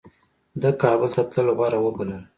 [0.61, 2.23] ده کابل ته تلل غوره وبلل.